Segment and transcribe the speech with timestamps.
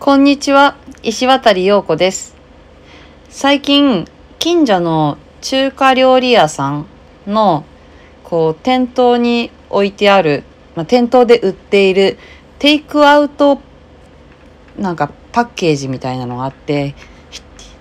[0.00, 2.36] こんにちは、石渡陽子です。
[3.28, 4.06] 最近、
[4.38, 6.86] 近所の中華料理屋さん
[7.26, 7.64] の、
[8.22, 10.44] こう、店頭に置いてある、
[10.76, 12.16] まあ、店頭で売っている
[12.60, 13.60] テイクアウト、
[14.78, 16.94] なんかパッケージみたいなのがあって、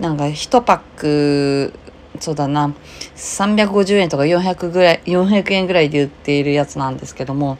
[0.00, 1.74] なんか1パック、
[2.18, 2.74] そうだな、
[3.14, 7.58] 350円とか400ぐらい、400円ぐらいで売っているやつなんですけども、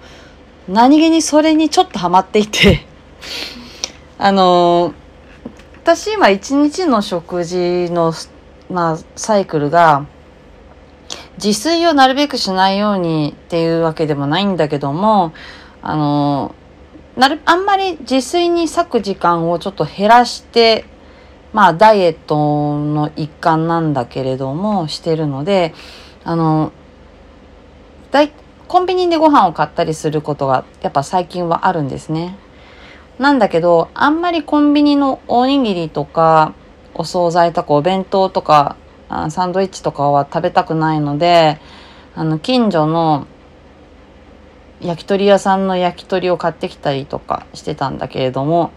[0.67, 2.87] 何気にそれにちょっとハマっていて、
[4.19, 4.95] あの
[5.83, 8.13] 私今一日の食事の、
[8.71, 10.07] まあ、サイクルが
[11.37, 15.35] 自炊をなるべくしないようにっていうわけでもないんだけども
[15.83, 16.55] あの
[17.17, 20.87] なるあんまり自炊に割く時間をちょっと減らして
[21.53, 25.75] まあダイエットの一環なんだけれどもしてるので
[26.25, 26.73] あの
[28.11, 28.33] だい
[28.67, 32.37] コンビニでご飯を買ったりすることがやっぱ最近はあるんですね。
[33.19, 36.53] なんだけど、あんまりコンビニのおにぎりとか、
[36.95, 38.77] お惣菜とかお弁当とか、
[39.31, 41.59] サンドイッチとかは食べたくないので、
[42.15, 43.27] あの、近所の
[44.81, 48.71] 焼き鳥屋さんの焼き鳥を買ってきたりとかしてたんだけれども、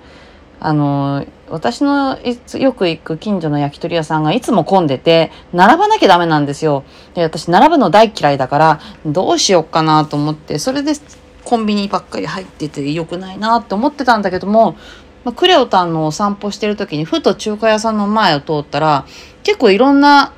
[0.62, 2.18] あの、私の
[2.58, 6.84] よく行く近所の焼き鳥屋さんがいつも混んでて、並ばなきゃダメなんですよ。
[7.14, 10.94] で、私並ぶの大嫌いだから、どうしようかなと思って、それで
[11.50, 14.74] コンビニばっかり入ってて良くないなって思ってたんだけども、
[15.24, 19.08] まあ、クレオタンのお散歩してる時にふと中華屋さんの前を通ったら
[19.42, 20.32] 結構いろんな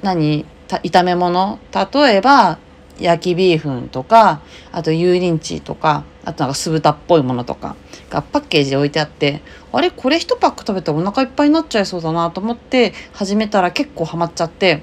[0.00, 1.58] 何炒め物
[1.92, 2.58] 例えば
[2.98, 4.40] 焼きビーフンとか
[4.72, 7.76] あと油淋鶏とかあとなんか酢豚っぽいものとか
[8.08, 14.82] がパッケージで置いてあってあれこれ1パック食べたらお腹いっぱいになっちゃいそうだなと思って始めたら結構ハマっちゃって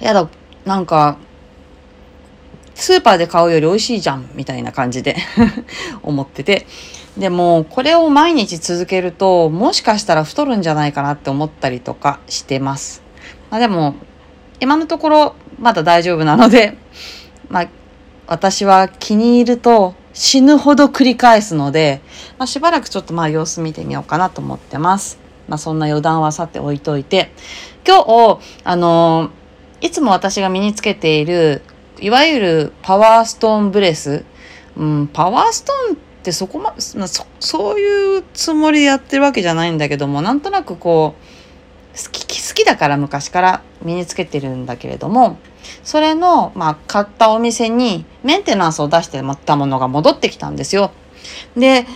[0.00, 0.28] やだ
[0.66, 1.16] なんか
[2.74, 5.16] スーパーで買うより美味しいじゃんみたいな感じで
[6.02, 6.66] 思ってて
[7.16, 13.02] でもこれを毎日続けるともしかしたら太るんじゃないかなって思ったりとかしてます。
[13.50, 13.94] まあ、でも
[14.60, 16.76] 今のところまだ大丈夫なので、
[17.48, 17.68] まあ、
[18.26, 22.00] 私は気に入ると死ぬほど繰り返すので、
[22.38, 25.18] まあ、しばらくちょっとまあ様子見てみようかなと思ってます。
[25.48, 27.30] まあ、そんな余談はさて置いといて
[27.86, 29.30] 今日あの
[29.82, 31.60] いつも私が身につけている
[32.04, 34.26] いわゆるパワーストーンブレス、
[34.76, 45.38] うん、パワーストーンってそこまそそういうつもりでやってるわけじゃないんだけどもなんとなくこう好き好きだから昔から身につけてるんだけれども
[45.82, 50.90] それの、まあ、買ったお店にメンテナンスを出してもったものが戻ってきたんですよ。
[51.56, 51.86] で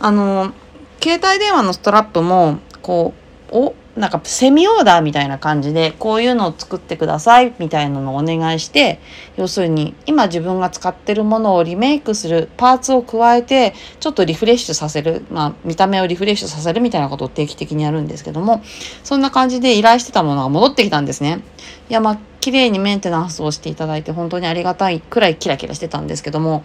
[0.00, 0.54] あの
[1.02, 3.12] 携帯電話のストラップもこ
[3.52, 9.00] うおなんかセミオーダーみたいな感じでこういうのを作ってくださいみたいなのをお願いして
[9.36, 18.62] 要するに今自分が使ってるものをリメイクするパーツを加えてちょっとリフレッシュさせる、まあ、見た目をリフレッシュさせるみたいなことを定期的にやるんですけども
[19.02, 21.42] そんな感じで依頼してたものが戻ってきたんですね。
[21.90, 26.62] いやまあ綺麗にメンテナンスをしていただいて本当にありがたいくらいキラキラしてたんですけども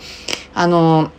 [0.54, 1.12] あの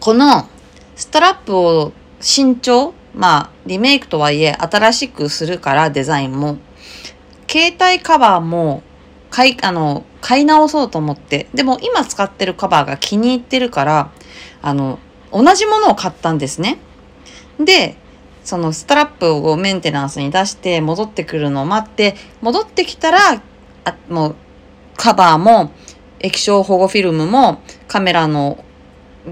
[0.00, 0.46] この
[0.94, 6.56] ストラップを新調まあ、リメイクとはいえ、新しくするから、デザインも。
[7.50, 8.84] 携帯カバーも、
[9.28, 11.48] 買い、あの、買い直そうと思って。
[11.52, 14.12] でも、今使ってるカバーが気に入ってるから、
[14.62, 15.00] あの、
[15.32, 16.78] 同じものを買ったんですね。
[17.58, 17.96] で、
[18.44, 23.42] そのストラップをメンテナンスに出して戻ってくるのを待って、戻ってきたら、
[23.84, 24.34] あもう、
[24.96, 25.72] カバーも、
[26.20, 28.64] 液晶保護フィルムも、カメラの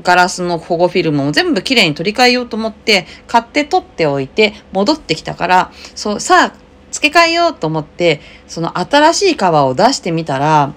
[0.02, 10.72] ガラスの保護フィルムを全部きれいに取り替えようと思って、買って取っておいて、戻ってきたから、そう、さあ、付け替えようと思って、その新しいカバーを出してみたら、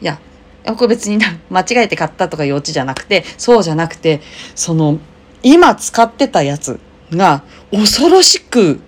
[0.00, 0.20] いや、
[0.64, 1.18] これ別に
[1.50, 4.20] 間違えて買ったとかいうオチじゃなくて、そうじゃなくて、
[4.54, 4.98] その、
[5.42, 6.80] 今使ってたやつ
[7.12, 8.80] が恐ろしく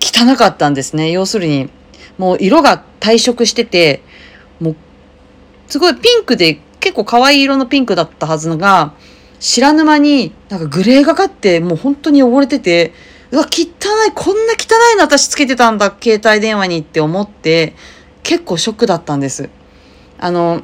[0.00, 1.10] 汚かったんですね。
[1.10, 1.70] 要するに、
[2.18, 4.02] もう色が退色してて、
[4.60, 4.76] もう、
[5.68, 8.94] すごいピンクで結構可愛い色のピンクだったはずのが、
[9.40, 12.92] 知らぬ間になんかグレーがかってもう本当に汚れてて、
[13.32, 13.64] うわ、汚
[14.08, 17.74] い、こんな汚いの私つけてたんだ、携帯電話にって思って、
[18.22, 19.50] 結構ショックだったんです。
[20.20, 20.62] あの、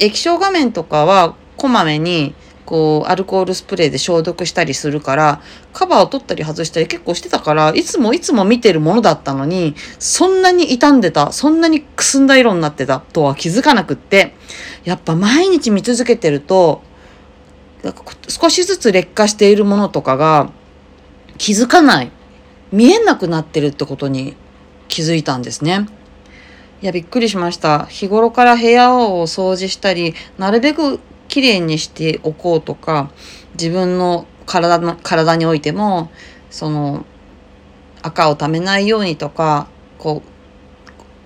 [0.00, 2.34] 液晶画面とかはこまめに
[2.66, 5.40] こうアルコールスプレーで消毒したりするから
[5.72, 14.34] カバーを取ったり外したり結構してたからいつもいつも見てるものだったのにそんなに傷んでたそんなにくすんだ色になってたとは気づかなくって
[14.84, 16.82] やっぱ毎日見続けてると
[18.28, 20.50] 少しずつ劣化しているものとかが
[21.36, 22.10] 気づかない
[22.72, 24.36] 見えなくなってるってことに
[24.88, 25.86] 気づいたんですね。
[26.82, 33.10] いやびっくりしました日頃から部屋を掃除したりなるべくきれいにしておこうとか
[33.54, 36.10] 自分の体の体においても
[36.50, 37.04] その
[38.02, 39.68] 赤をためないようにとか
[39.98, 40.28] こう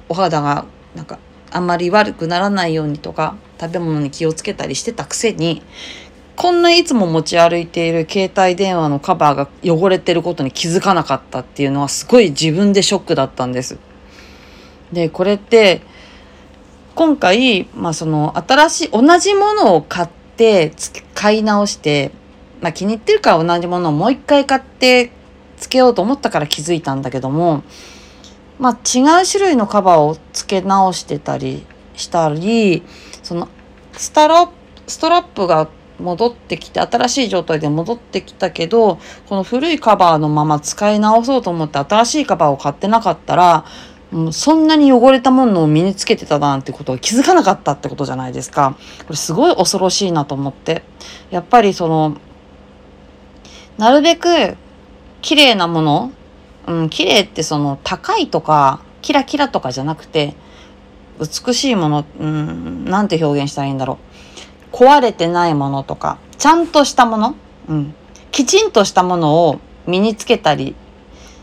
[0.08, 0.64] お肌が
[0.94, 1.18] なんか
[1.50, 5.62] あんまり悪くならないようにとか食べ物に気をつけたりしてたくせに
[6.36, 13.76] こんないつも持ち歩いている携帯電話のカバーが汚れてることに気づかなかったっていうのはすごい自分でショックだったんです。
[14.92, 15.82] でこれって
[16.98, 20.72] 今回、まあ、その新しい同じものを買って
[21.14, 22.10] 買い直して、
[22.60, 25.12] まあ、気に入ってるから同じものをもう一回買って
[25.58, 27.62] つけようと思ったから気づいたんだけども
[28.58, 31.64] まあ、違う種類のカバーを付け直してたり
[31.94, 32.82] したり
[33.22, 33.46] その
[33.92, 34.52] スタロ
[34.88, 35.68] ストラップが
[36.00, 38.98] 戻ってきて新しい状態で戻ってきたけど
[39.28, 43.64] この古いカバーのまま使い直そうと思って新しいカバーを買ってなかったら
[44.10, 48.76] もうそんなに汚れたものを身につけてたなんてことを気づかなかったってことじゃないですか。
[49.00, 50.82] これすごい恐ろしいなと思って。
[51.30, 52.16] やっぱりその
[53.76, 54.56] なるべく
[55.20, 56.12] 綺麗なもの
[56.68, 60.34] うん、綺麗ってその高いとかキラキラとかじゃなくて
[61.18, 63.98] 美しいもの、うん、なんて表現したらいいんだろ
[64.72, 67.34] う壊れてないものとかちゃんとしたもの、
[67.68, 67.94] うん、
[68.30, 70.76] きちんとしたものを身につけたり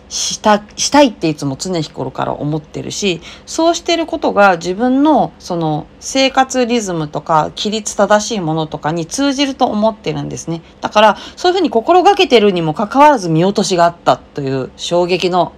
[0.09, 10.61] したしたいっていつも常日頃から思ってるしそうしてることが自分のその生活リズムとか規律正しいものとかに通じると思ってるんですね。
[10.81, 15.53] だからそういうふうに心がけてるにもかかわらず見落としがあったという衝撃の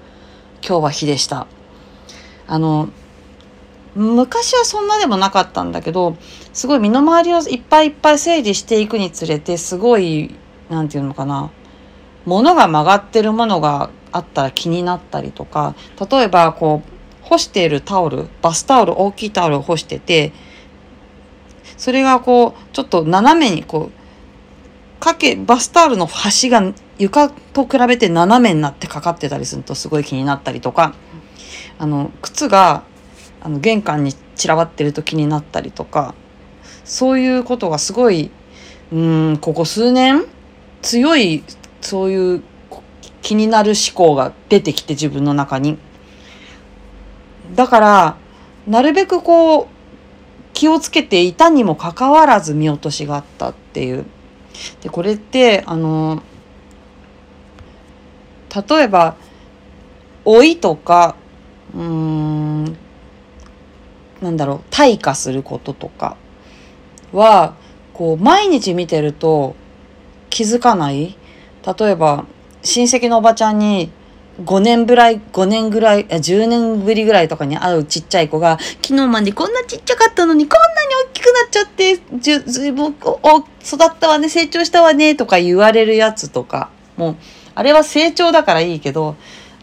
[0.65, 1.47] 今日は日でした。
[2.47, 2.89] あの
[3.95, 6.17] 昔はそんなでもなかったんだけど
[6.53, 10.35] すごい身の回りをいっぱいいっぱい整理していくにつれてすごい
[10.69, 11.51] 何て言うのかな
[12.25, 15.75] 物が曲がってるものがあったら気になったりとか
[16.11, 20.33] 例えばこう干しているタオルバスタオル大きいタオルを干してて
[21.77, 30.95] それがこうちょっと斜めにこうかけバスタオルの端が床と比べて斜めになってかかってたりするとすごい気になったりとか
[31.77, 32.83] あの靴が
[33.41, 36.15] あの玄関に散らばってると気になったりとか
[36.83, 38.31] そういうことがすごい
[38.91, 40.25] うんここ数年
[40.81, 41.43] 強い
[41.81, 42.43] そういう
[43.21, 45.77] 気になる思考が出てきて自分の中に。
[47.55, 48.17] だから
[48.67, 49.67] なるべくこう
[50.53, 54.05] 気をつけていたにもかかわらず見落としがあったっていう。
[54.81, 56.23] でこれってあの
[58.53, 59.15] 例えば
[60.25, 61.15] 老いとか
[61.73, 62.77] うーん
[64.21, 66.17] なんだろう退化することとか
[67.13, 67.55] は
[67.93, 69.55] こう毎日見てると
[70.29, 71.17] 気づかない
[71.79, 72.25] 例えば
[72.63, 73.91] 親戚のおばちゃんに
[74.43, 83.45] 5年ぐらい、5年ぐらい、10年ぶりぐらいとかに会うちっちゃい子が、昨日までこんなちっちゃかったのに、こんなに大きくなっちゃって、じゅ、ずいぶん、お、育
[83.83, 87.15] ったわね、成長したわね、とか言われるやつとか、もう、
[87.55, 89.15] あれは成長だからいいけど、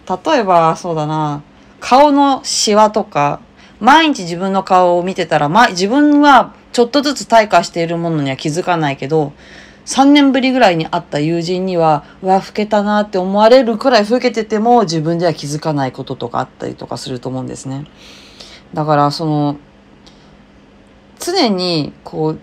[0.08, 1.42] 例えば、そうだな、
[1.78, 3.40] 顔のシワとか、
[3.78, 9.32] 毎日自分の顔を見てたら、ま、自分はちょっとずつ退化しているものには気づかないけど、
[9.86, 17.84] 3年ぶりぐらいに会った友人には、うわ、老けたなって思われるくらい老けてても自分では気づかないこととかあったりとかすると思うんですね。
[18.72, 19.56] だからその、
[21.18, 22.38] 常にこう、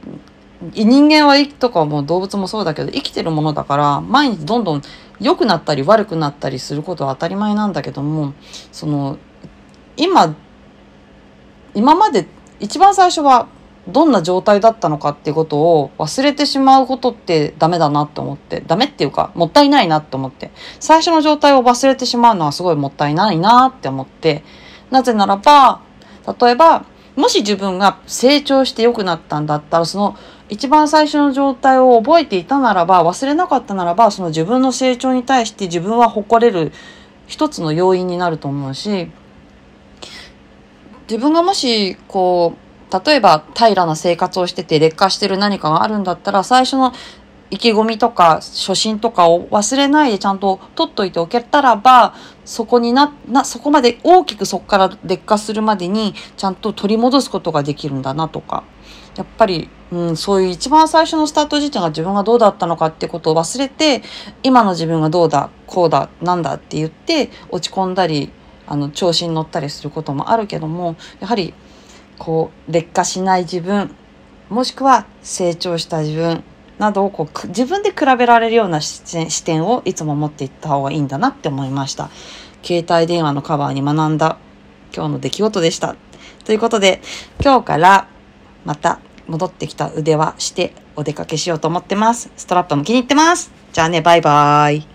[0.74, 4.82] 人間はとかも動物もそうだけど生きてるものだから毎日どんどん
[5.20, 8.34] 良くなったり悪くなったりすることは当たり前なんだけども
[8.72, 9.18] その
[9.98, 10.36] 今
[11.74, 12.28] 今まで
[12.60, 13.48] 一番最初は
[13.88, 20.52] どんな状態だったのかっていうことを忘れてしまうことってダメだなって思ってダメっていうかもったいないなって思って。
[20.80, 24.44] 最初の状態を忘れてしまうのはすごいもったいないなって思って
[24.92, 25.82] なぜならば
[26.40, 26.86] 例えば
[27.16, 30.18] もし自分が成長して良くなったんだったらその
[30.50, 36.72] 一番最初の状態を覚えていたならば忘れなかったならばその自分の成長に対して自分は誇れる
[37.28, 39.10] 一つの要因になると思うし
[41.10, 46.94] 自分がもしこう例えば平らな生活をしてて劣化してる何かがあるんだったら最初の
[47.52, 58.64] 意気込みとか初心とかを忘れないでちゃんと取っといておけたらばそこにななそこまで大きくそこから劣化するまでにちゃんと取り戻すことができるんだなとか。
[59.18, 64.04] やっぱり、うん、そういう一番最初のスタート時点が自分がどうだったのかってことを忘れて
[64.42, 68.32] 今の自分がどうだこうだなんだって言って落ち込んだり
[68.68, 71.54] あの調子に乗ったりすることもあるけどもやはり
[72.24, 73.96] こう劣化しない自分
[74.52, 76.44] もしくは成長した自分
[76.78, 82.12] などをこう自分で比べられるような視点をいつも持っていった方がいいんだなって思いました。
[82.62, 84.38] 携帯電話のカバーに学んだ
[84.96, 85.96] 今日の出来事でした。
[86.46, 87.02] ということで
[87.44, 88.08] 今日から
[88.66, 92.30] また戻ってきた腕はしてお出かけしようと思ってます。
[92.38, 93.52] ストラップも気に入ってます。
[93.74, 94.91] じゃあね、バイバーイ。